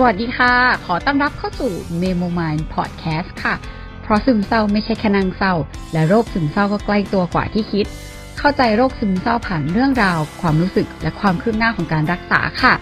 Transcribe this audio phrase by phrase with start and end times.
[0.00, 0.54] สวัสดีค่ะ
[0.86, 3.54] ขอต้อนรับเข้าสู่ Memo Mind Podcast ค่ะ
[4.02, 5.54] เพราะซึมเศร้าไม่ใช่แค่นางเศร้า
[5.92, 7.86] และโรคซึมเศร้าก็ใกล้ตัวกว่าที่คิด
[8.38, 12.74] เข้าใจโรคซึมเศร้าผ่านเรื่องราว ความรู้สึกและความคืบหน้าของการรักษาค่ะ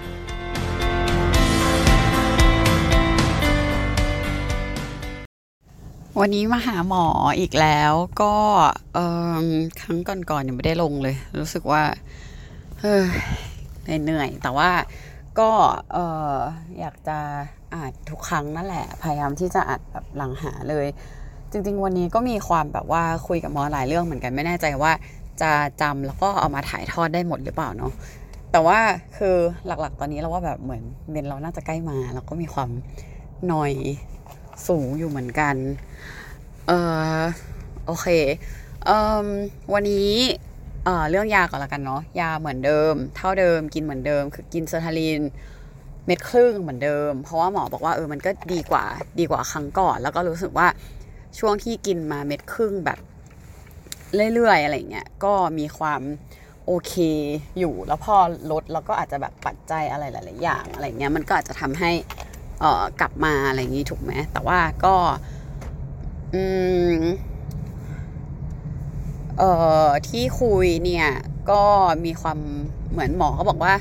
[6.20, 7.06] วันนี้มาหาหมอ
[7.40, 8.34] อีกแล้วก็
[9.80, 11.82] ครั้งก่อนๆยังไม่ได้ลงเลย รู้สึกว่า
[12.80, 13.04] เฮ้ย
[14.04, 14.70] เหนื่อยๆแต่ว่า
[15.40, 15.50] ก็
[15.96, 15.98] อ
[16.80, 17.18] อยากจะ
[17.74, 20.86] อ่านทุกครั้งนั่นแหละ พยายามที่จะอ่านแบบหลังหาเลย
[21.50, 24.92] จริง ๆ วันนี้ก็มีความแบบว่าคุยกับมอหลายเรื่องเหมือนกันไม่แน่ใจว่า
[25.42, 27.92] จะจำแล้วก็เอามาถ่ายทอดได้หมดหรือเปล่าเนาะ
[28.52, 28.78] แต่ว่า
[29.16, 29.36] คือ
[29.66, 32.70] หลักๆ ตอนนี้เราว่าแบบเหมือนเมนเราน่าจะใกล้มาแล้วก็มีความ
[33.48, 33.72] หน่อย
[34.68, 35.54] สูงอยู่เหมือนกัน
[36.66, 36.72] เอ
[37.20, 37.22] อ
[37.86, 38.06] โอเค
[38.84, 38.90] เอ
[39.24, 39.28] อ
[39.72, 40.10] วันนี้
[40.86, 45.20] เออเรื่องยาก่อนละกันเนาะยาเหมือนเดิม เท่าเดิมกินเหมือนเดิม คือกินเซอร์ทาลิน
[46.06, 48.84] เม็ดครึ่งเหมือนเดิม เพราะว่าหมอบอกว่าเออมันก็ดีกว่า
[49.18, 50.68] ดีกว่าครั้งก่อน แล้วก็รู้สึกว่า
[51.38, 52.98] ช่วงที่กินมาเม็ดครึ่งแบบ
[54.34, 56.00] เรื่อยๆอะไรเงี้ยก็มีความ
[56.66, 56.94] โอเค
[57.58, 58.16] อยู่แล้วพอ
[58.50, 61.90] ลดแล้วก็อาจจะแบบปัจจัยอะไรหลายๆอย่างอะไรเงี้ยมันก็อาจจะทำให้
[62.60, 64.94] เออกลับมาอะไรอย่างงี้ถูกไหมแต่ว่าก็
[66.34, 66.42] อื
[66.94, 66.96] ม
[69.38, 69.50] เอ่
[69.84, 71.08] อที่คุยเนี่ย
[71.50, 71.62] ก็
[72.04, 72.38] มีความ
[72.92, 73.74] เหมือนหมอเขาบอกว่า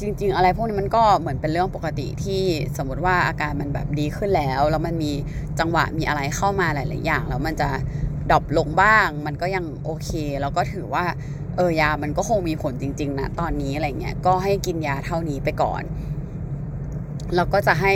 [0.00, 2.42] จริง ๆ อะไรพวกนี้มันก็เหมือนเป็นเรื่องปกติที่
[2.76, 5.12] สมมติว่าอาการมันแบบดีขึ้นแล้ว แล้วมันมี
[5.58, 7.68] จังหวะมีอะไรเข้ามาหลาย ๆ อย่าง แล้วมันจะ
[8.30, 11.04] ดรอปลงบ้าง มันก็ยังโอเค แล้วก็ถือว่า
[11.56, 15.82] เออยามันก็คงมีผลจริง ๆ นะ ตอนนี้อะไรเงี้ยก็ให้กินยาเท่านี้ไปก่อน
[17.36, 17.92] แล้วก็จะให้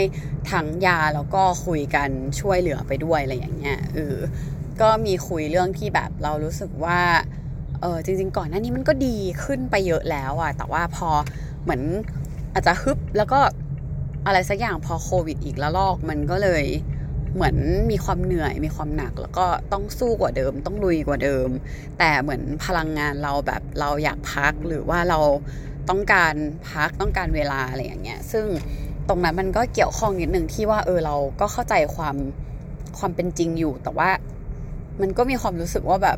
[0.51, 4.15] ทั้งยาแล้วก็คุยกันช่วยเหลือไปด้วยอะไรอย่างเงี้ยเออ
[4.81, 6.99] ก็มีคุยเรื่องที่แบบเรารู้สึกว่า
[7.81, 11.09] เออจริง ๆ ก่อนหน้านี้มันก็ดีขึ้นไปเยอะแล้วอะแต่ว่าพอ
[11.63, 11.81] เหมือน
[12.53, 13.39] อาจจะฮึบแล้วก็
[14.25, 16.63] อะไรสักอย่างพอโควิดอีกแล้วลอกมันก็เลย
[17.35, 17.55] เหมือน
[17.91, 21.49] มีความเหนื่อยมีความหนัก แล้วก็ต้องสู้กว่าเดิม ต้องลุยกว่าเดิม
[21.99, 25.19] แต่เหมือนพลังงานเราแบบเราอยากพักหรือว่าเรา
[25.89, 26.33] ต้องการ
[26.69, 28.45] พักต้องการเวลาอะไรอย่างเงี้ยซึ่ง
[29.07, 32.15] ตรงนั้นมันก็เกี่ยวข้องนิดนึงที่ว่าเออเราก็เข้าใจความ
[32.97, 34.09] ความเป็นจริงอยู่ แต่ว่า
[35.01, 36.17] มันก็มีความรู้สึกว่าแบบ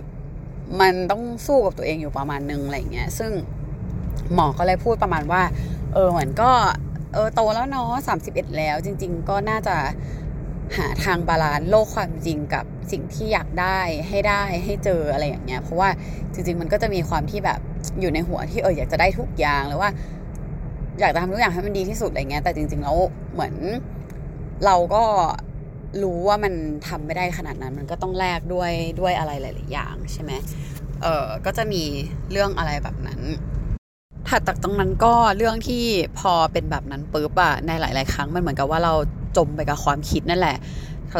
[0.81, 3.31] มันต้องสู้กับตัวเองอยู่ประมาณนึงอะไรเงี้ย ซึ่ง
[4.33, 5.41] หมอก็เลยพูดประมาณว่า
[5.93, 6.51] เออเหมือนก็
[7.13, 9.75] เออโตแล้วเนาะสามสิบเอ็ดแล้ว จริง ๆ ก็น่าจะ
[10.77, 15.89] หาทาง balance โลกความจริงกับสิ่งที่อยากได้ให้ได้ให้เจออะไรอย่างเงี้ย เพราะว่า
[16.33, 17.59] จริง ๆ มันก็จะมีความที่แบบ
[17.99, 19.89] อยู่ในหัวที่เอออยากจะได้ทุกอย่างหรือว่า
[20.99, 22.97] อยากจะทำทุกอย่างให้มันดีที่สุดอะไรเงี้ย แต่จริง ๆ แล้ว
[23.33, 23.53] เหมือน
[24.65, 25.03] เราก็
[26.03, 26.53] รู้ว่ามัน
[26.88, 30.31] ทำไม่ได้ขนาดนั้น มันก็ต้องแลกด้วยด้วยอะไรหลาย ๆ อย่างใช่ไหม
[31.02, 31.84] เออก็จะมี
[32.31, 33.22] เรื่องอะไรแบบนั้น
[34.29, 35.84] ถัดจากตรงนั้นก็เรื่องที่
[36.19, 38.94] พอเป็นแบบนั้นปุ๊บอะในหลาย ๆ ครั้งมันเหมือนกับว่าเรา
[39.38, 40.57] จมไปกับความคิดนั่นแหละ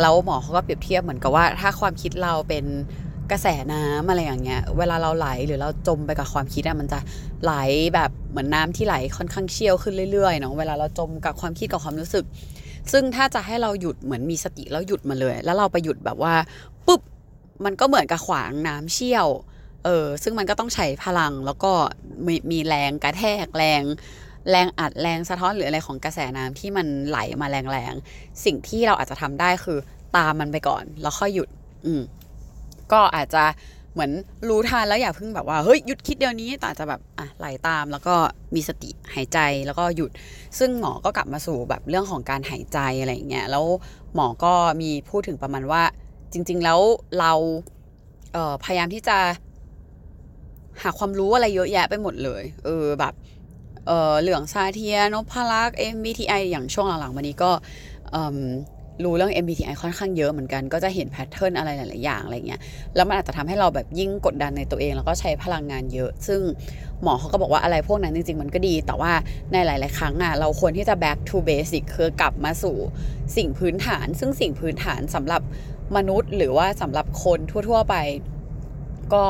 [0.02, 2.66] แล้วหมอเขาก็เปรียบเทียบเหมือนกับว่า ถ้าความคิดเราเป็น
[3.32, 7.00] กระแสน้ำอะไรอย่างเงี้ย เวลาเราไหลหรือเราจมไปกับความคิดอะมันจะ
[7.44, 7.54] ไหล
[7.96, 12.26] แบบเหมือนน้าที่ไหลค่อนข้างเชี่ยวขึ้นเรื่อย ๆ เนาะเวลาเราจมกับความคิดกับความรู้สึก
[12.92, 16.34] ซึ่งถ้าจะให้เราหยุดเหมือนมีสติแล้วหยุดมาเลย แล้วเราไปหยุดแบบว่า
[16.88, 17.02] ปุ๊บ
[17.66, 19.28] มันก็เหมือนกับขวางน้ำเชี่ยว
[19.86, 21.72] เออซึ่งมันก็ต้องใช้พลังแล้วก็
[22.28, 23.84] มีมีแรงกระแทกแรง
[24.50, 29.80] แรงอัดแรงสะท้อนหรืออะไรของกระแสน้ำที่มันไหลมาแรงๆสิ่งที่เราอาจจะทำได้คือ
[30.18, 31.50] ตามมันไปก่อน แล้วค่อยหยุด
[31.86, 32.02] อืม
[32.92, 33.44] ก็อาจจะ
[33.94, 34.12] เหมือน
[34.50, 38.16] รู้ทันแล้วอย่าเพิ่งแบบว่าเฮ้ยหยุดคิดเดี๋ยวนี้แต่อาจะแบบอะไหลตามแล้วก็
[38.56, 40.12] มีสติหายใจแล้วก็หยุด
[40.60, 43.66] ซึ่งหมอก็กลับมาสู่แบบเรื่องของการหายใจอะไรอย่างเงี้ยแล้ว
[44.16, 45.84] หมอก็มีพูดถึงประมาณว่า
[46.34, 46.80] จริง ๆ แล้ว
[47.20, 47.34] เรา
[48.34, 49.18] เออพยายามที่จะ
[50.82, 53.14] หาความรู้อะไรเยอะแยะไปหมดเลย เออแบบ
[53.88, 57.52] เออเหลืองซาเทียนพลักษ์ MBTI อย่างช่วงหลังๆมานี้ก็
[59.04, 62.62] รู้เรื่อง MBTI ค่อนข้างเยอะเหมือนกันก็จะเห็นแพทเทิร์นอะไรหลายๆอย่างอะไรเงี้ย
[62.96, 66.42] แล้วมันอาจจะทำให้เราแบบยิ่งกดดันในตัวเอง แล้วก็ใช้พลังงานเยอะ ซึ่ง
[67.04, 69.12] หมอเขาก็บอกว่าอะไรพวกนั้นจริง ๆ มันก็ดี แต่ว่า
[69.54, 72.76] ในหลาย ๆ ครั้งอะเราควรที่จะ back to basic คือกลับมาสู่
[73.38, 75.42] สิ่งพื้นฐาน ซึ่งสิ่งพื้นฐานสำหรับ
[75.96, 77.40] มนุษย์ หรือว่าสำหรับคน
[77.70, 77.96] ทั่ว ๆ ไป
[79.14, 79.24] ก็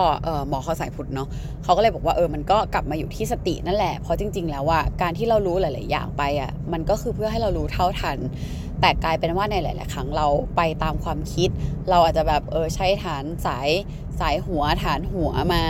[0.47, 1.27] หมอเขาสายพุทธเนาะ
[1.63, 8.17] เขาก็เลยบอกว่าเออมันก็กลับมาอยู่ที่สตินั่นแหละเพราะจริง ๆ แล้วว่าการที่เรารู้หลาย ๆ อย่างไปอะมันก็คือเพื่อให้เรารู้เท่าทัน
[8.81, 11.49] แต่กลายเป็นว่าในหลาย ๆ ครั้งเราไปตามความคิด
[11.89, 13.69] เราอาจจะแบบเออใช้ฐานสาย
[14.19, 15.63] สายหัวฐานหัวมา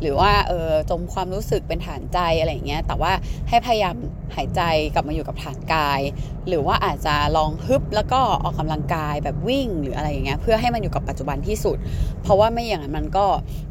[0.00, 3.12] หรือว่าเออจมความรู้สึกเป็นฐานใจอะไรอย่างเงี้ยแต่ว่า
[3.48, 3.96] ให้พยายาม
[4.36, 4.62] หายใจ
[4.94, 6.00] กลับมาอยู่กับฐานกาย
[6.48, 11.76] หรือว่าอาจจะลองฮึบแล้วก็ออกกำลังกายแบบวิ่งหรืออะไรอย่างเงี้ยเพื่อให้มันอยู่กับปัจจุบันที่สุด
[12.22, 13.26] เพราะว่าไม่อย่างนั้นมันก็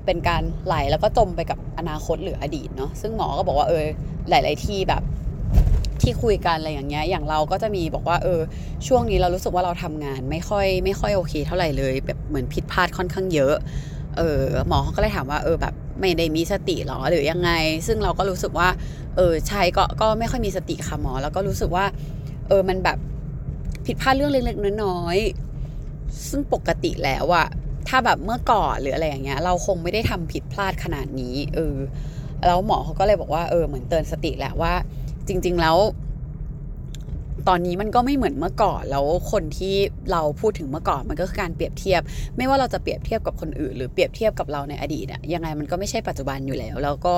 [0.06, 3.86] เป็นการไหลแล้วก็จมไปกับอนาคตหรืออดีตเนาะซึ่งหมอก็บอกว่าเออ
[4.30, 5.04] หลาย ๆ ที่แบบ
[6.02, 8.40] ที่คุยกันอะไรอย่างเงี้ย อย่างเราก็จะมีบอกว่าเออ
[8.88, 13.56] ช่วงนี้เรารู้สึกว่าเราทำงานไม่ค่อยไม่ค่อยโอเค เท่าไหร่เลย แบบเหมือนผิดพลาดค่อนข้างเยอะ
[14.18, 17.52] เออหมอเขาก็เลยถามว่าเออแบบไม่ได้มีสติหรอหรือยังไง
[17.88, 18.70] ซึ่งเราก็รู้สึกว่า
[19.18, 21.86] เออใช่ก็ก็ไม่ค่อยมีสติค่ะหมอ แล้วก็รู้สึกว่า
[22.48, 22.98] เออมันแบบ
[23.86, 27.48] ผิดพลาดเรื่องเล็กๆน้อยๆซึ่งปกติแล้วอะ
[27.88, 31.76] ถ้าแบบเมื่อก่อนหรืออะไรอย่างเงี้ย เราคงไม่ได้ทำผิดพลาดขนาดนี้ เออ
[32.46, 34.74] แล้วหมอเขาก็เลยบอกว่าเออเหมือนเตือนสติแหละว่า
[35.28, 35.78] จริง ๆ แล้ว
[37.48, 39.76] ตอนนี้มันก็ไม่เหมือนเมื่อก่อนแล้วคนที่
[40.12, 42.02] เราพูดถึงเมื่อก่อนมันก็คือการเปรียบเทียบ
[42.38, 47.16] ไม่ว่าเราจะเปรียบเทียบกับคนอื่น หรือเปรียบเทียบกับเราในอดีตอะยังไงมันก็ไม่ใช่ปัจจุบันอยู่แล้ว แล้วก็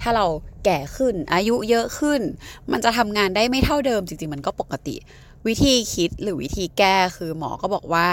[0.00, 0.26] ถ้าเรา
[0.64, 2.20] แก่ขึ้นอายุเยอะขึ้น
[2.72, 4.96] มันจะทำงานได้ไม่เท่าเดิมจริง ๆ มันก็ปกติ
[5.46, 8.06] วิธีคิดหรือวิธีแก้คือหมอก็บอกว่า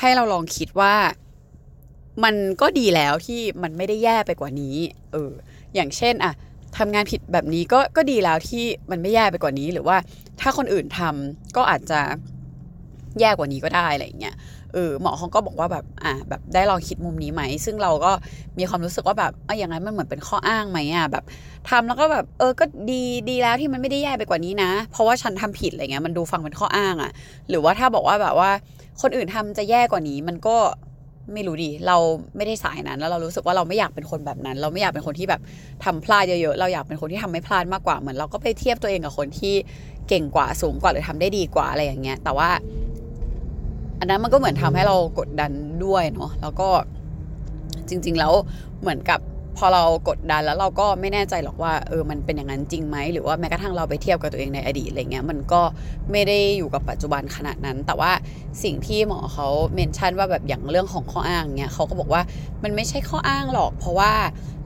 [0.00, 0.94] ให้เราลองคิดว่า
[2.24, 4.76] มันก็ดีแล้วที่มันไม่ได้แย่ไปกว่านี้
[5.12, 5.32] เออ
[5.74, 6.32] อย่างเช่นอะ
[6.78, 9.96] ทำงานผิดแบบนี้ก็ก็ดีแล้วที่มันไม่แย่ไปกว่านี้หรือว่า
[10.40, 12.00] ถ้าคนอื่นทำก็อาจจะ
[13.20, 14.36] แย่กว่านี้ก็ได้อะไรอย่างเงี้ย
[14.72, 18.12] เออหมอเขาก็บอกว่าแบบอ่าแบบได้ลองคิดมุมนี้ไหม ซึ่งเราก็
[18.58, 21.24] มีความรู้สึกว่าแบบอะอย่างนั้นมันเหมือนเป็นข้ออ้างไหมอะแบบ
[21.70, 27.10] ทำแล้วก็แบบเออก็ดีดีแล้วที่มันไม่ได้แย่ไปกว่านี้นะ เพราะว่าฉันทำผิดอะไรเงี้ยมันดูฟังเป็นข้ออ้างอะ
[27.48, 28.50] หรือว่าถ้าบอกว่าแบบว่า
[29.02, 30.56] คนอื่นทำจะแย่กว่านี้มันก็
[31.34, 31.96] ไม่รู้ดิเรา
[32.36, 35.40] ไม่ได้สายนั้น แล้วเรารู้สึกว่าเราไม่อยากเป็นคนแบบนั้น เราไม่อยากเป็นคนที่แบบ
[35.84, 39.54] ทำพลาดเยอะๆเราอยากเป็นคนที่ทำไม่พลาดมากกว่าเหมือนเราก็ไปเทียบตัวเองกับคนที่
[40.08, 42.48] เก่งกว่าสูงกว่าหรือทำได้ดีกว่าอะไรอย่างเงี้ย แต่ว่า
[44.00, 45.52] อันนั้นมันก็เหมือนทำให้เรากดดัน
[45.84, 46.68] ด้วยเนาะแล้วก็
[47.88, 48.32] จริง ๆ แล้ว
[48.80, 49.20] เหมือนกับ
[49.56, 55.60] พอเรากดดันแล้วเราก็ไม่แน่ใจหรอกว่าเออมันเป็นอย่างนั้นจริงไหมหรือว่าแม้กระทั่งเราไปเทียบกับตัวเองในอดีตอะไรเงี้ยมันก็
[56.12, 58.12] ไม่ได้อยู่กับปัจจุบันขนาดนั้น แต่ว่า
[58.62, 62.22] สิ่งที่หมอเขาเมนชั่นว่าแบบอย่างเรื่องของข้ออ้างเนี่ยเขาก็บอกว่า
[62.64, 64.12] มันไม่ใช่ข้ออ้างหรอก เพราะว่า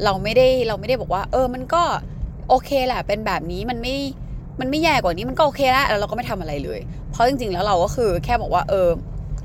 [0.05, 1.83] เราไม่ได้เราไม่ได้บอกว่า เออมันก็
[2.49, 3.97] โอเคแหละเป็นแบบนี้มันไม่
[4.61, 8.89] มันไม่แย่กว่านี้มันก็โอเคแล้วแล้วเราก็ไม่ทำอะไรเลย เพราะจริงๆแล้วเราก็คือแค่บอกว่าเออ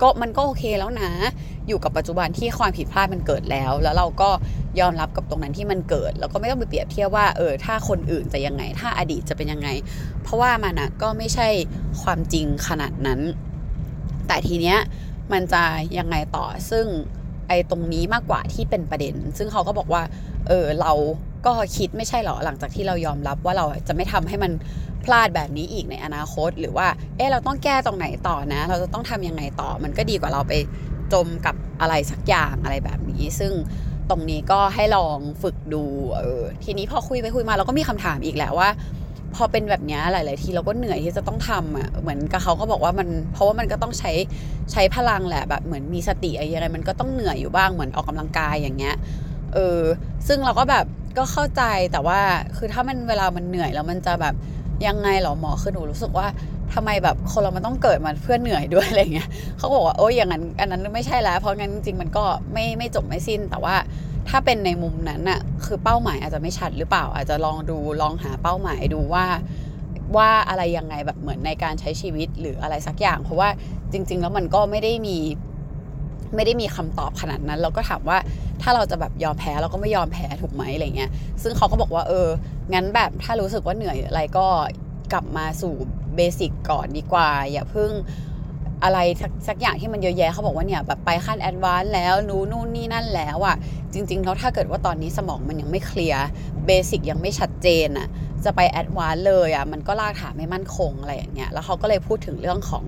[0.02, 1.12] ก็มันก็โอเคแล้วนะ
[1.68, 4.30] อยู่กับปัจจุบันที่ความผิดพลาดมันเกิดแล้ว แล้วเราก็
[4.80, 9.70] ยอมรับกับตรงนั้นที่มันเกิด แล้วก็ไม่ต้องไปเปรียบเทียบว่าเออถ้าคนอื่นจะยังไง ถ้าอดีตจะเป็นยังไง
[10.24, 11.48] เพราะว่ามันนะก็ไม่ใช่
[12.02, 13.20] ความจริงขนาดนั้น
[14.28, 14.78] แต่ทีเนี้ย
[15.34, 15.64] มันจะ
[15.98, 16.86] ยังไงต่อซึ่ง
[17.48, 20.04] ไอ้ตรงนี้มากกว่าที่เป็นประเด็น ซึ่งเขาก็บอกว่า
[20.48, 20.92] เออเรา
[21.46, 24.52] ก็คิดไม่ใช่หรอหลังจากที่เรายอมรับว่าเราจะไม่ทำให้มัน
[25.06, 26.88] พลาดแบบนี้อีกในอนาคต หรือว่า
[27.18, 30.54] เออเราต้องแก้ตรงไหนต่อนะ เราจะต้องทำยังไงต่อ มันก็ดีกว่าเราไป
[31.14, 33.52] จมกับอะไรสักอย่างอะไรแบบนี้ ซึ่ง
[34.10, 35.84] ตรงนี้ก็ให้ลองฝึกดู
[36.18, 38.70] เออทีนี้พอคุยไปคุยมาเราก็มีคำถามอีกแหละว่า
[39.36, 44.12] พอเป็นแบบนี้หลาย ๆ ทีเราก็เหนื่อยที่จะต้องทำอะเหมือนกับเขาก็บอกว่ามันเพราะว่ามันก็ต้องใช้
[44.72, 48.96] ใช้พลังแหละแบบเหมือนมีสติอะไรยังไงมันก็ต้องเหนื่อยอยู่บ้างเหมือนออกกำลังกายอย่างเงี้ย
[49.54, 49.82] เออ
[50.28, 50.86] ซึ่งเราก็แบบ
[51.18, 52.20] ก็เข้าใจแต่ว่า
[52.58, 54.36] คือถ้ามันเวลามันเหนื่อยแล้วมันจะแบบ
[54.88, 56.28] ยังไงหรอหมอคือหนูรู้สึกว่า
[56.74, 63.76] ทำไมแบบคนเรามันต้องเกิดมาเพื่อเหนื่อยด้วยอะไรเงี้ยเขาบอกว่าโอ้ยอย่างนั้นอันนั้นไม่ใช่แล้ว เพราะงั้นจริงๆมันก็ไม่ไม่จบไม่สิ้น แต่ว่า
[64.30, 69.26] ถ้าเป็นในมุมนั้นน่ะคือเป้าหมายอาจจะไม่ชัดหรือเปล่า อาจจะลองดูลองหาเป้าหมายดูว่า
[70.18, 73.50] ว่าอะไรยังไงแบบเหมือนในการใช้ชีวิตหรืออะไรสักอย่าง เพราะว่า
[73.92, 75.18] จริง ๆ แล้วมันก็ไม่ได้มี
[76.36, 78.18] ไม่ได้มีคำตอบขนาดนั้น เราก็ถามว่า
[78.62, 81.12] ถ้าเราจะแบบยอมแพ้เราก็ไม่ยอมแพ้ถูกไหมอะไรเงี้ย
[81.44, 82.28] ซึ่งเขาก็บอกว่าเออ
[82.74, 84.48] งั้นแบบถ้ารู้สึกว่าเหนื่อยอะไรก็
[85.14, 85.74] กลับมาสู่
[86.16, 87.92] เบสิกก่อนดีกว่า อย่าเพิ่ง
[88.86, 93.56] อะไรสักสักอย่างที่มันเยอะแยะเขาบอกว่าเนี่ยแบบไปขั้น advance แล้วรู้นู่นนี่นั่นแล้วอะ่ะ
[93.94, 96.26] จริงๆแล้วถ้าเกิดว่าตอนนี้สมองมันยังไม่เคลียร์
[96.66, 98.08] basic ยังไม่ชัดเจนอะ่ะ
[98.46, 102.86] จะไป advance เลยอะ่ะมันก็รากฐานไม่มั่นคงอะไรอย่างเงี้ยแล้วเขาก็เลยพูดถึงเรื่องของ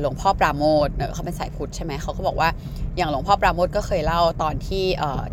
[0.00, 2.48] หลวงพ่อปราโมทย์เขาเป็นสายพุทธใช่ไหมเขาก็บอกว่า
[2.96, 4.84] อย่างหลวงพ่อปราโมทย์ก็เคยเล่าตอนที่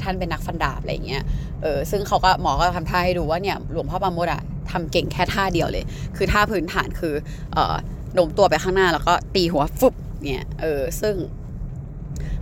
[0.02, 1.24] ท่านเป็นนักฟันดาบอะไรอย่างเงี้ย
[1.62, 5.84] เออซึ่งเขาก็หมอก็ทำท่าให้ดูว่าเนี่ยหลวงพ่อปราโมทย์อะทำเก่งแค่ท่าเดียวเลย
[6.18, 7.14] คือท่าพื้นฐานคือ
[7.54, 7.76] เออ
[8.14, 9.94] โน้มตัวไปข้างหน้าแล้วก็ตีหัวฟุบ
[10.24, 11.16] เนี่ยเออซึ่ง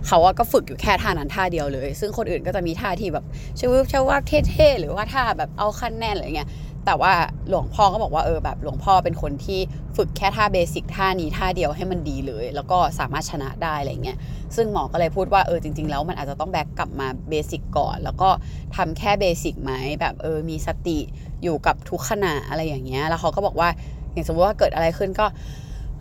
[0.06, 3.24] เขาก็ฝึกอยู่แค่ท่านั้นท่าเดียวเลย ซึ่งคนอื่นก็จะมีท่าที่แบบ
[3.58, 6.48] ชวบชวบเท่ๆหรือว่าท่าแบบเอาขั้นแน่นอะไรเงี้ย
[6.86, 7.12] แต่ว่า
[7.48, 9.60] หลวงพ่อก็บอกว่าเออแบบหลวงพ่อเป็นคนที่
[9.96, 14.18] ฝึกแค่ท่าเบสิกท่านี้ท่าเดียวให้มันดีเลย แล้วก็สามารถชนะได้อะไรเงี้ย
[14.56, 18.30] ซึ่งหมอก็เลยพูดว่าเออจริง ๆ แล้วมันอาจจะต้องแบ็กกลับมาเบสิกก่อน แล้วก็
[18.76, 20.98] ทำแค่เบสิกไหมแบบเออมีสติ
[21.42, 23.68] อยู่กับทุกขณะอะไรอย่างเงี้ยแล้วเขาก็บอกว่า
[24.12, 25.26] อย่างสมมติว่าเกิดอะไรขึ้นก็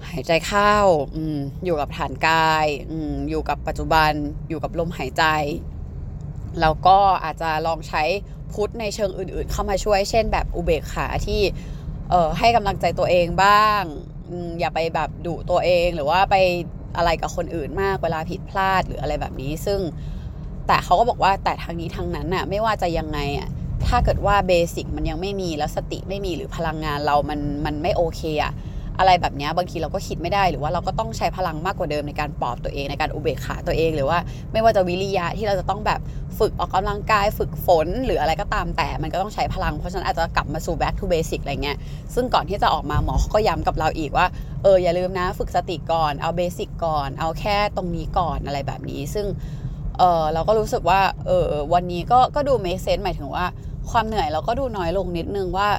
[0.09, 0.75] หายใจเข้า
[1.15, 1.17] อ
[1.65, 2.93] อยู่กับฐานกายอ
[3.29, 4.11] อยู่กับปัจจุบัน
[4.49, 5.23] อยู่กับลมหายใจ
[6.61, 8.03] แล้วก็อาจจะลองใช้
[8.51, 11.41] พุทธในเชิงอื่น ๆ เข้ามาช่วย เช่น แบบอุเบกขาที่
[12.09, 13.81] เออให้กำลังใจตัวเองบ้าง
[14.59, 16.35] อย่าไปแบบดุตัวเองหรือว่าไป
[16.97, 19.79] อะไรกับคนอื่นมากเวลาผิดพลาดหรืออะไรแบบนี้ ซึ่ง
[20.67, 23.49] แต่เขาก็บอกว่าแต่ทางนี้ทางนั้นน่ะไม่ว่าจะยังไงอะ
[23.87, 28.53] ถ้าเกิดว่าเบสิกมันยังไม่มีแล้วสติไม่มีหรือพลังงานเรามันมันไม่โอเคอะ
[28.99, 34.19] อะไรแบบนี้บางทีเราก็คิดไม่ได้หรือว่าเราก็ต้องใช้พลังมากกว่าเดิมในการปลอบตัวเองในการอุเบกขาตัวเอง หรือว่า
[34.51, 35.99] ไม่ว่าจะวิริยะที่เราจะต้องแบบ
[36.39, 41.77] ฝึกออกกำลังกาย ฝึกฝนหรืออะไรก็ตามแต่มันก็ต้องใช้พลังเพราะฉะนั้นอาจจะกลับมาสู่ back to basic อะไรเงี้ย
[42.15, 44.27] ซึ่งก่อนที่จะออกมาหมอก็ย้ำกับเราอีกว่า
[44.63, 49.25] เอออย่าลืมนะฝึกสติก่อนเอาเบสิกก่อนเอาแค่ตรงนี้ก่อนอะไรแบบนี้ ซึ่ง
[49.99, 53.45] เออเราก็รู้สึกว่าเออวันนี้ก็ก็ดู make sense หมายถึงว่า
[53.91, 55.69] ความเหนื่อยเราก็ดูน้อยลงนิดนึงว่า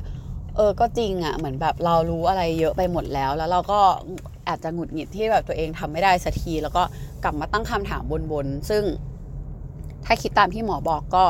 [0.56, 3.80] เออก็จริงอะ่ะเหมือนแบบเรารู้อะไรเยอะไปหมดแล้ว แล้วเราก็
[4.49, 6.82] อาจจะหงุดหงิดที่แบบตัวเองทำไม่ได้สักที แล้วก็
[7.25, 8.82] กลับมาตั้งคำถามบนๆซึ่ง
[10.06, 11.25] ถ้าคิดตามที่หมอบอกก็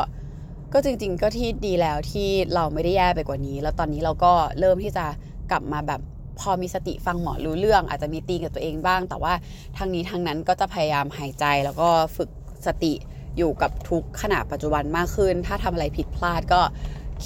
[0.72, 5.04] ก็จริง ๆ ก็ที่ดีแล้วที่เราไม่ได้แย่ไปกว่านี้ แล้วตอนนี้เราก็เริ่มที่จะ
[5.50, 6.00] กลับมาแบบ
[6.40, 9.32] พอมีสติฟังหมอรู้เรื่อง อาจจะมีตีกับตัวเองบ้าง แต่ว่า
[9.76, 12.30] ทางนี้ทางนั้นก็จะพยายามหายใจแล้วก็ฝึก
[12.66, 12.92] สติ
[13.36, 16.60] อยู่กับทุกขณะปัจจุบันมากขึ้น ถ้าทำอะไรผิดพลาดก็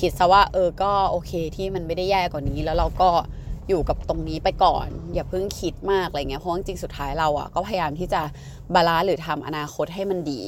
[0.01, 3.11] คิดซะว่าเออก็โอเคที่มันไม่ได้แย่กว่านี้ แล้วเราก็
[3.69, 8.23] อยู่กับตรงนี้ไปก่อน อย่าเพิ่งคิดมากอะไรเงี้ยเพราะจริงสุดท้ายเราอะก็พยายามที่จะ
[8.75, 10.41] balance หรือทำอนาคตให้มันดี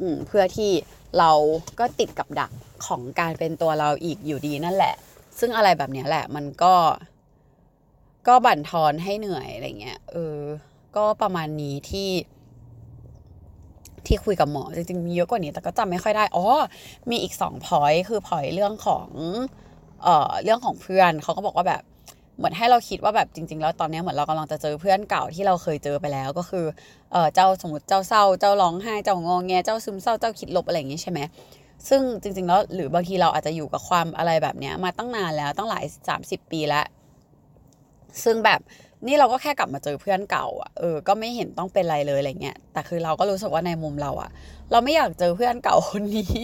[0.00, 0.70] อืมเพื่อที่
[1.18, 1.32] เรา
[1.78, 2.50] ก็ติดกับดัก
[2.86, 4.94] ของการเป็นตัวเราอีกอยู่ดีนั่นแหละ
[5.38, 6.74] ซึ่งอะไรแบบนี้แหละมันก็
[8.28, 10.38] ก็บั่นทอนให้เหนื่อยอะไรเงี้ยเออ
[10.96, 12.08] ก็ประมาณนี้ที่
[14.06, 16.44] ที่คุยกับหมอจริงๆมีเยอะกว่านี้ แต่ก็จำไม่ค่อยได้อ๋อ
[17.10, 19.08] มีอีกสองพอยคือพอยเรื่องของ
[20.02, 21.82] เอ่อเรื่องของเพื่อนเขาก็บอกว่าแบบ
[22.36, 26.64] เหมือนให้เราคิดว่าแบบจริง ๆ แล้วตอนนี้เหมือนเรากำลังจะเจอเพื่อนเก่าที่เราเคยเจอไปแล้วก็คือ
[27.12, 31.20] เออเจ้าสมมติเจ้าเศร้าเจ้าร้องไห้เจ้างองแงเจ้าซึมเศร้าเจ้าคิดลบอะไรอย่างงี้ใช่ไหม
[31.88, 35.84] ซึ่งจริง ๆ แล้วหรือบางทีเราอาจจะอยู่กับความอะไรแบบเนี้ยมาตั้งนานแล้วตั้งหลาย
[36.18, 36.86] 30 ปีแล้ว
[38.24, 38.60] ซึ่งแบบ
[39.06, 44.30] นี่เราก็แค่กลับมาเจอเพื่อนเก่าอะเออก็ไม่เห็นต้องเป็นอะไรเลยอะไรเงี้ยแต่คือเราก็รู้สึกว่าในมุมเราอะ
[44.70, 46.36] เราไม่อยากเจอเพื่อนเก่าคนนี้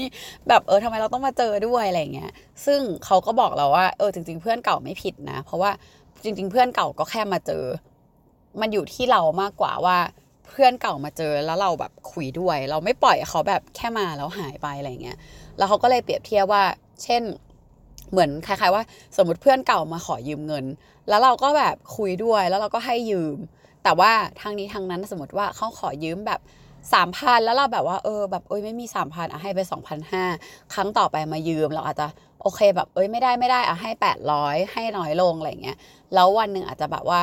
[0.49, 2.33] แบบเออทำไมเราต้องมาเจอด้วยอะไรเงี้ย
[2.67, 5.71] ซึ่งเขาก็บอกเราว่าเออจริง ๆ เพื่อนเก่าไม่ผิดนะ เพราะว่า
[6.23, 7.65] จริง ๆ เพื่อนเก่าก็แค่มาเจอ
[8.61, 9.97] มันอยู่ที่เรามากกว่าว่า
[10.49, 15.19] เพื่อนเก่ามาเจอแล้วเราแบบคุยด้วย เราไม่ปล่อยเขาแบบแค่มาแล้วหายไปอะไรเงี้ย
[15.57, 16.65] แล้วเขาก็เลยเปรียบเทียบว่า
[17.03, 17.23] เช่น
[18.11, 18.83] เหมือนคล้ายๆว่า
[19.17, 20.65] สมมติเพื่อนเก่ามาขอยืมเงิน
[21.09, 23.37] แล้วเราก็แบบคุยด้วยแล้วเราก็ให้ยืม
[23.85, 26.41] แต่ว่าทางนี้ทางนั้นสมมติว่าเขาขอยืมแบบ
[26.93, 30.25] สามพันแล้วเราแบบว่าเออแบบเอ้ยไม่มีสามพันอะให้ไปสองพันห้า
[30.75, 32.07] ครั้งต่อไปมายืมเราอาจจะ
[32.43, 35.77] โอเคแบบเอ้ยไม่ได้ไม่ได้อะให้แปดร้อยให้น้อยลงอะไรเงี้ย
[36.15, 37.23] แล้ววันหนึ่งอาจจะแบบว่า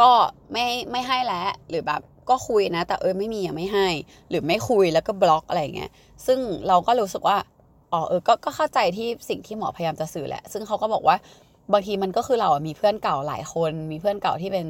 [0.00, 0.10] ก็
[0.52, 3.88] ไม่ไม่ให้แล้วหรือแบบก็คุยนะ แต่เออไม่มีอะไม่ให้
[4.28, 5.90] หรือไม่คุยแล้วก็บล็อกอะไรเงี้ย
[6.26, 7.36] ซึ่งเราก็รู้สึกว่า
[7.94, 11.16] อ๋อเออก็ก็เข้าใจที่สิ่งที่หมอพยายามจะสื่อแหละ ซึ่งเขาก็บอกว่า
[11.72, 14.66] บางทีมันก็คือเรามีเพื่อนเก่าหลายคน มีเพื่อนเก่าที่เป็น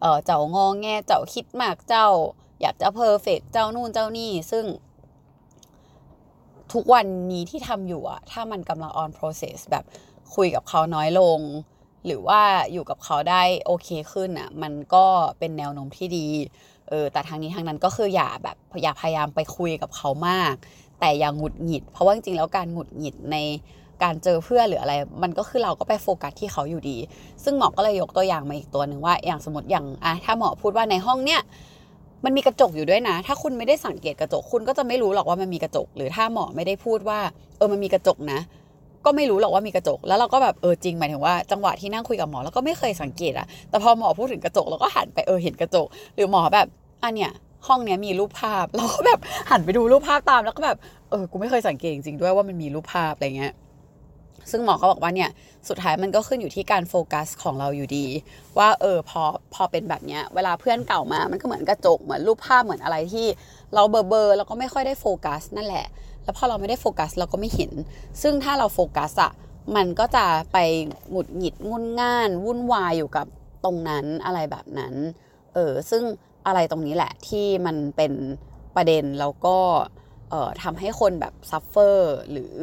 [0.00, 2.06] เออเจ้างองแงเจ้าคิดมากเจ้า
[2.60, 4.64] อยากจะเพอร์เฟกเจ้านู่นเจ้านี่ ซึ่ง
[6.72, 9.84] ทุกวันนี้ที่ทำอยู่อะถ้ามันกำลัง on process แบบ
[10.34, 11.40] คุยกับเขาน้อยลง
[12.06, 12.40] หรือว่า
[12.72, 15.04] อยู่กับเขาได้โอเคขึ้นอะมันก็
[15.38, 16.28] เป็นแนวโน้มที่ดี
[16.88, 20.54] เออแต่ทางนี้ทางนั้นก็คืออย่าแบบอย่าพยายามไปคุยกับเขามาก
[21.00, 23.36] แต่อย่างหงุดหงิด เพราะว่าจริงๆแล้วการหงุดหงิดใน
[24.02, 26.96] การเจอเพื่อนหรืออะไร มันก็คือเราก็ไปโฟกัสที่เขาอยู่ดี
[27.44, 31.40] ซึ่งหมอก็เลยยกตัวอย่างมาอีกตัวหนึ่งว่า อย่างสมมติอย่างอะถ้าหมอพูดว่าในห้องเนี้ย
[32.24, 37.18] มันมีกระจกอยู่ด้วยนะ ถ้าคุณไม่ได้สังเกตกระจก คุณก็จะไม่รู้หรอกว่ามันมีกระจก หรือถ้าหมอไม่ได้พูดว่า
[37.56, 38.40] เออมันมีกระจกนะ
[39.04, 46.66] ก็ไม่รู้หรอกว่ามีกระจก แล้วเราก็แบบเออจริงหมายถึงว่าจังหวะที่นั่งคุยกับหมอแล้วก็ไม่เคยสังเกตอะแต่พอหมอพูดถึงกระจกเราก็หันไปเออเห็นกระจก หรือหมอแบบ
[47.02, 47.32] อันเนี้ย
[47.66, 49.20] ห้องเนี้ยมีรูปภาพเราก็แบบ
[49.50, 50.78] หันไปดูรูปภาพตามแล้วก็แบบ
[51.10, 53.54] เออกูไม่เคยสังเกตจริงๆด้วยว่ามันมีรูปภาพอะไรเงี้ย
[54.50, 55.30] ซึ่งหมอเขาบอกว่าเนี่ย
[55.68, 58.06] สุดท้ายมันก็ขึ้นอยู่ที่การโฟกัสของเราอยู่ดี
[58.58, 59.22] ว่าเออพอ
[59.54, 63.26] พอเป็นแบบเนี้ยเวลาเพื่อนเก่ามามันก็เหมือนกระจกเหมือนรูปภาพเหมือนอะไรที่
[63.74, 65.86] เราเบอร์เบอร์แล้วก็ไม่ค่อยได้โฟกัสนั่นแหละ
[66.24, 67.72] แล้วพอเราไม่ได้โฟกัสเราก็ไม่เห็น
[68.22, 69.32] ซึ่งถ้าเราโฟกัสอะ
[69.76, 70.58] มันก็จะไป
[71.10, 73.26] หงุดหงิดงุ่นง่าน วุ่นวายอยู่กับ
[73.64, 74.94] ตรงนั้นอะไรแบบนั้น
[75.54, 76.02] เออซึ่ง
[76.46, 78.12] อะไรตรงนี้แหละที่มันเป็น
[78.76, 79.56] ประเด็นแล้วก็
[80.62, 82.56] ทำให้คนแบบ suffer หรือ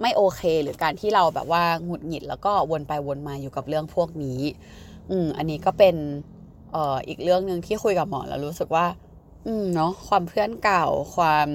[0.00, 4.40] ไม่โอเค หรือการที่เราแบบว่าหงุดหงิด แล้วก็วนไปวนมาอยู่กับเรื่องพวกนี้
[5.10, 5.96] อืมอันนี้ก็เป็น
[6.74, 8.86] ออีกเรื่องหนึ่งที่คุยกับหมอแล้วรู้สึกว่า
[9.46, 11.48] อืมเนาะความเพื่อนเก่าความ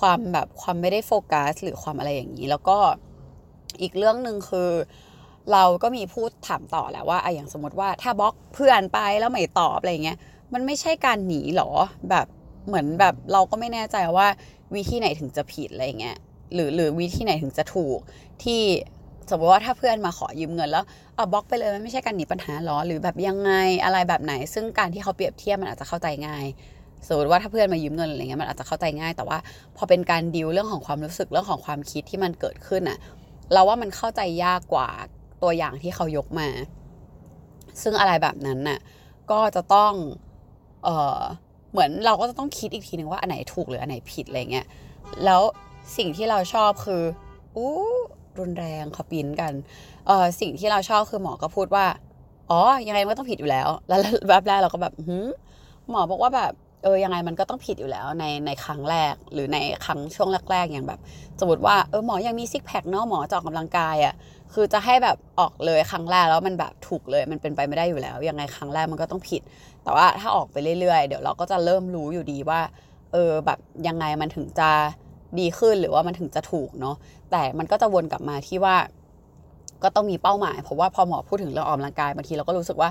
[0.00, 2.78] ความแบบความไม่ได้โฟกัส หรือความอะไรอย่างนี้ แล้วก็
[3.82, 4.70] อีกเรื่องหนึ่งคือ
[5.52, 10.18] เราก็มีพูดถามต่อแหละว่าไอ้อย่างสมมติว่าถ้าบล็อกเพื่อนไปแล้วไม่ตอบอะไรเงี้ย
[10.52, 11.70] มันไม่ใช่การหนีหรอ
[12.10, 12.26] แบบ
[12.66, 14.26] เหมือนแบบเราก็ไม่แน่ใจว่า
[14.74, 16.16] วิธีไหนถึงจะผิดอะไรเงี้ย
[16.54, 17.98] หรือหรือวิธีไหนถึงจะถูก
[18.42, 18.60] ที่
[19.30, 23.52] สมมติว่าถ้าเพื่อนมาขอยืมเงินแล้วเอาบล็อกไปเลยมันไม่ใช่การหนีปัญหาหรอหรือแบบยังไง
[23.84, 26.44] อะไรแบบไหน ซึ่งการที่เขาเปรียบเทียบมันอาจจะเข้าใจง่าย
[27.06, 29.38] สมมติว่าถ้าเพื่อนมายืมเงินอะไรเงี้ยมันอาจจะเข้าใจง่าย แต่ว่า
[29.76, 32.98] พอเป็นการดิวเรื่องของความรู้สึกเรื่องของความคิดที่มันเกิดขึ้นอะ
[33.52, 34.88] เราว่ามันเข้าใจยากกว่า
[35.42, 36.48] ตัวอย่างที่เขายกมา
[37.82, 38.78] ซึ่งอะไรแบบนั้นน่ะ
[39.30, 39.92] ก็จะต้อง
[40.84, 41.20] เออ
[41.72, 44.66] เหมือนเราก็จะต้องคิดอีกทีหนึ่งว่าอันไหนถูกหรืออันไหนผิดอะไรเงี้ย
[45.24, 45.42] แล้ว
[45.96, 47.02] สิ่งที่เราชอบคือ
[47.56, 47.72] อู้
[48.38, 49.52] รุนแรงเขาปีนกัน
[50.06, 51.86] เออสิ่งที่เราชอบคือหมอก็พูดว่า
[52.50, 55.18] อ๋อยังไงมันก็ต้องผิดอยู่แล้ว แล้วแบบแรกเราก็แบบหื
[55.90, 61.00] หมอบอกว่าแบบเออยังไงมันก็ต้องผิดอยู่แล้วในในครั้งแรกหรือในครั้งช่วงแรกๆอย่างแบบ
[61.40, 64.14] สมมติว่าเออหมอยังมีซิกแพคเนาะหมอจออกกำลังกายอะ่ะ
[64.54, 69.42] คือจะให้แบบออกเลยครั้งแรกแล้วมันแบบถูกเลยมันเป็นไปไม่ได้อยู่แล้ว ยังไงครั้งแรกมันก็ต้องผิด
[69.84, 72.60] แต่ว่าถ้าออกไปเรื่อยๆ เดี๋ยวเราก็จะเริ่มรู้อยู่ดีว่า
[73.12, 73.58] เออแบบ
[73.88, 74.70] ยังไงมันถึงจะ
[75.38, 76.96] ดีขึ้นหรือว่ามันถึงจะถูกเนาะ
[77.30, 78.76] แต่มันก็จะวนกลับมาที่ว่า
[79.82, 82.90] ก็ต้องมีเป้าหมาย เพราะว่าพอหมอพูดถึงเรื่องออกกำลังกายบางทีเราก็รู้สึกว่า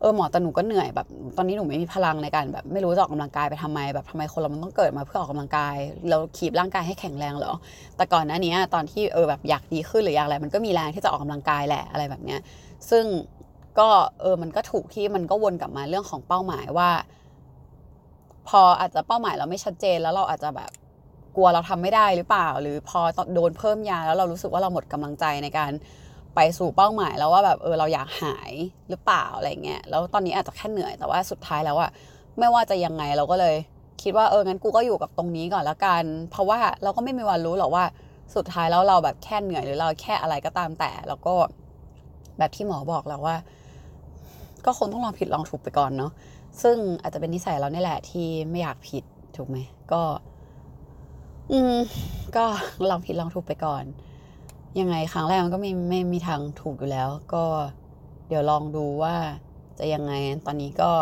[0.00, 1.06] เออหมอแต่หนูก็เหนื่อยแบบ
[1.36, 5.76] ตอนนี้หนูไม่มีพลังในการแบบไม่รู้จะออกกำลังกายไปทำไมแบบทำไมคนเรามันต้องเกิดมาเพื่อออกกำลังกาย
[6.08, 7.52] แล้วคีบร่างกายให้แข็งแรงเหรอ
[7.96, 12.40] แต่ก่อนหน้านี้ตอนที่เออแบบอยากดีขึ้นหรืออยากอะไร มันก็มีแรงที่จะออกกำลังกายแหละอะไรแบบเนี้ย
[12.90, 13.04] ซึ่ง
[13.78, 13.88] ก็
[14.20, 16.90] เออมันก็ถูกที่มันก็วนกลับมาเรื่องของเป้าหมายว่า
[18.48, 20.70] พออาจจะเป้าหมายเราไม่ชัดเจนแล้วเราอาจจะแบบ
[21.36, 23.00] กลัวเราทำไม่ได้หรือเปล่า หรือพอ
[23.34, 25.70] โดนเพิ่มยาแล้วเรารู้สึกว่าเราหมดกำลังใจในการ
[26.34, 28.52] ไปสู่เป้าหมายแล้วว่าแบบเออเราอยากหาย
[28.88, 31.90] หรือเปล่าอะไรเงี้ยแล้วตอนนี้อาจจะแค่เหนื่อยแต่ว่าสุดท้ายแล้วอะ
[32.38, 33.54] ไม่ว่าจะยังไงเราก็เลย
[34.02, 37.84] คิดว่าเอองั้นกูก็อยู่กับตรงนี้ก่อนล้วกัน เพราะว่าเราก็ไม่มีวันรู้หรอกว่า
[38.34, 41.32] สุดท้ายแล้วเราแบบแค่เหนื่อยหรือเราแค่อะไรก็ตามแต่ แล้วก็
[42.38, 43.36] แบบที่หมอบอกเราว่า
[44.66, 46.12] ก็คงต้องลองผิดลองถูกไปก่อนเนาะ
[46.62, 49.04] ซึ่งอาจจะเป็นนิสัยเราเนี่แหละที่ไม่อยากผิด
[49.36, 49.56] ถูกไหม
[49.92, 50.02] ก็
[51.52, 51.76] อืม
[52.36, 52.44] ก็
[52.90, 53.84] ลองผิดลองถูกไปก่อน
[54.80, 57.44] ยังไงครั้งแรกมันก็ไม่ไม่มีทางถูกอยู่แล้ว ก็
[58.28, 59.14] เดี๋ยวลองดูว่า
[59.78, 60.12] จะยังไง
[60.46, 60.92] ตอนนี้ก็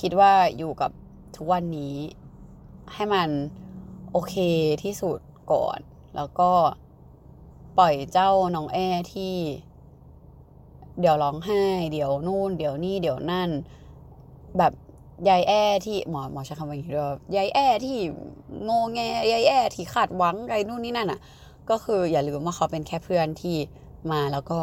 [0.00, 0.90] คิดว่าอยู่กับ
[1.36, 1.94] ทุกวันนี้
[2.94, 3.28] ให้มัน
[4.12, 4.34] โอเค
[4.82, 5.18] ที่สุด
[5.52, 5.78] ก่อน
[6.16, 6.50] แล้วก็
[7.78, 8.78] ปล่อยเจ้าน้องแอ
[9.14, 9.34] ที่
[11.00, 11.62] เดี๋ยวร้องไห้
[11.92, 13.50] เดี๋ยวนู่น เดี๋ยวนี่ เดี๋ยวนั่น
[14.58, 14.72] แบบ
[15.28, 15.52] ยายแอ
[15.84, 17.98] ที่หมอหมอใช้คำว่าอย่างนี้ด้วยยายแอที่
[18.68, 19.00] งอแง
[19.32, 21.20] ยายแอที่คาดหวังอะไรนู่นนี่นั่นอะ
[21.70, 23.56] ก็คืออย่าลืมว่าเขาเป็นแค่เพื่อนที่
[24.12, 24.58] มาแล้วก็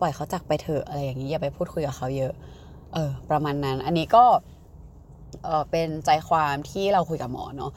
[0.00, 2.32] ปล่อยเขาจากไปเถอะอะไรอย่างนี้อย่าไปพูดคุยกับเขาเยอะ
[2.94, 4.24] เออ ประมาณนั้น อันนี้ก็
[5.44, 7.72] เออเป็นใจความที่เราคุยกับหมอเนาะ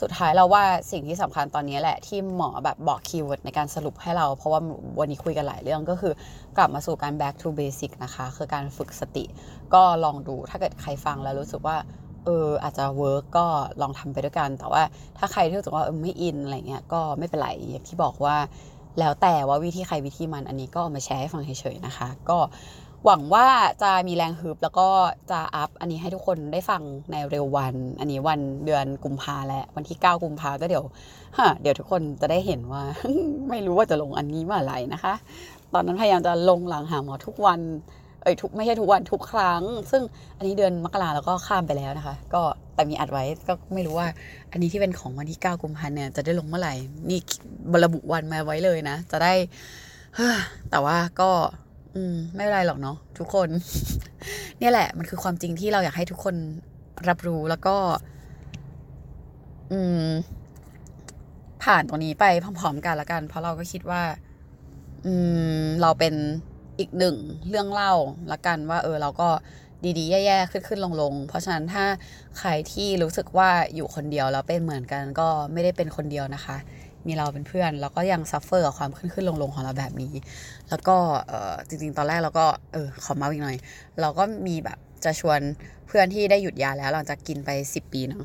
[0.00, 4.60] สุดท้ายเราว่าสิ่งที่สำคัญตอนนี้แหละที่หมอแบบบอก keyword ในการสรุปให้เรา เพราะว่า
[4.98, 6.12] วันนี้คุยกันหลายเรื่องก็คือ
[6.56, 9.24] กลับมาสู่การ back to basic นะคะ คือการฝึกสติ
[9.74, 11.76] ก็ลองดูถ้าเกิดใครฟังแล้วรู้สึกว่า
[12.24, 13.46] เอออาจจะ work ก็
[13.82, 14.82] ลองทำไปด้วยกัน แต่ว่า
[15.18, 18.36] ถ้าใครที่รู้สึกว่าเออไม่ in อะไรเงี้ยก็ไม่เป็นไรอย่างที่บอกว่า
[18.98, 22.38] แล้วแต่ว่าวิธีใครวิธีมันอันนี้ก็มาแชร์ให้ฟังเฉยๆนะคะ ก็
[23.04, 23.46] หวังว่า
[23.82, 24.88] จะมีแรงฮึบแล้วก็
[25.30, 30.84] จะ up อันนี้ให้ทุกคนได้ฟังในเร็ววัน อันนี้วันเดือนกุมภาแล้ววันที่ 9 กุมภาก็เดี๋ยว
[31.38, 32.82] ฮะเดี๋ยวทุกคนจะได้เห็นว่า
[33.50, 35.14] ไม่รู้ว่าจะลงอันนี้เมื่อไหร่นะคะ
[35.74, 37.60] ตอนนั้นพยายามจะลงหลังหาหมอทุกวัน
[38.22, 40.02] เอ้ยทุกไม่ใช่ทุกวันทุกครั้ง ซึ่ง
[40.38, 42.42] อันนี้เดือนมกราแล้วก็ข้ามไปแล้วนะคะ ก็
[42.74, 44.08] แต่มีอัดไว้ก็ไม่รู้ว่า
[44.52, 46.74] อันนี้ที่เป็นของวันที่ 9 กุมภาเนี่ยจะได้ลงเมื่อไหร่
[47.10, 47.20] นี่
[47.84, 49.32] ระบุวันมาไว้เลยนะ จะได้
[50.70, 51.30] แต่ว่าก็
[51.94, 53.48] อืม ไม่เป็นไรหรอกเนาะทุกคน
[54.58, 56.36] เนี่ยแหละ มันคือความจริงที่เราอยากให้ทุกคน
[57.08, 57.76] รับรู้แล้วก็
[59.72, 60.08] อืม
[61.64, 64.02] ผ่านตรงนี้ไปพร้อมๆกันละกัน เพราะเราก็คิดว่า
[65.06, 65.12] อื
[65.62, 66.14] ม เราเป็น
[66.78, 67.16] อีกหนึ่ง
[67.48, 67.92] เรื่องเล่า
[68.32, 69.28] ละกันว่า เออ เราก็
[69.98, 71.84] ดีๆ แย่ๆ ขึ้นขึ้นลงลงเพราะฉะนั้นถ้า
[72.38, 76.56] ใครที่รู้สึกว่าอยู่คนเดียวแล้วเป็นเหมือนกันก็ไม่ได้เป็นคนเดียวนะคะ
[77.06, 80.14] มีเราเป็นเพื่อนแล้วก็ยัง suffer กับความขึ้นขึ้นลงลงของเราแบบนี้
[80.70, 80.96] แล้วก็
[81.68, 83.56] จริงๆ ตอนแรกเราก็เออขอมาอีกหน่อย
[84.00, 85.40] เราก็มีแบบจะชวน
[85.86, 88.24] เพื่อนที่ได้หยุดยาแล้วหลังจากกินไป 10 ปีเนาะ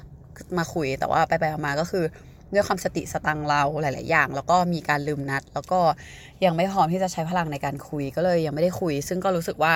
[0.58, 2.06] มาคุยแต่ว่าไปไปมาก็คือ
[2.54, 5.80] ด้วยความสติสตังเราหลาย ๆ อย่าง แล้วก็มีการลืมนัด แล้วก็
[6.46, 9.74] ยังไม่พร้อมที่จะใช้พลังในการคุยก็เลยยังไม่ได้คุย ซึ่งก็รู้สึกว่า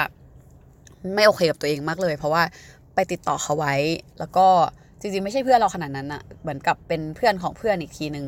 [1.15, 2.43] ไม่โอเคกับตัวเองมากเลย เพราะว่า
[2.95, 3.75] ไปติดต่อเขาไว้
[4.19, 4.47] แล้วก็
[5.03, 8.25] จริงๆไม่ใช่เพื่อนเราขนาดนั้นอะเหมือนกับเป็นเพื่อนของเพื่อนอีกทีนึง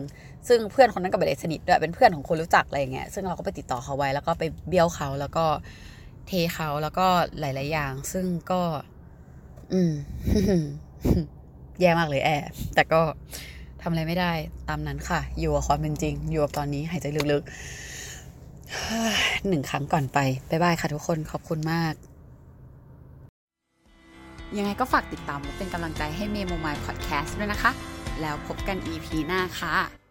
[0.47, 5.45] ซึ่งเพื่อนคนนั้นก็ไม่ได้สนิทด้วยเป็นเพื่อนของคนรู้จักอะไรเงี้ยซึ่งเราก็ไปติดต่อเขาไว้แล้วก็ไปเบี้ยวเขาแล้วก็
[6.27, 7.07] เทเขาแล้วก็
[7.39, 8.61] หลาย ๆ อย่าง ซึ่งก็
[9.73, 9.93] อืม
[11.81, 13.01] แย่มากเลยแอบแต่ก็
[13.81, 14.31] ทำอะไรไม่ได้
[14.69, 21.93] ตามนั้นค่ะ อยู่กับความเป็นจริง อยู่กับตอนนี้หายใจลึกๆหนึ่งครั้งก่อนไปบ๊ายบายค่ะทุกคนขอบคุณมาก
[24.57, 27.71] ยังไงก็ฝากติดตามและเป็นกำลังใจให้เมโมมายพอดแคสต์ด้วยนะคะ
[28.21, 30.04] แล้วพบกัน EP หน้าค่ะ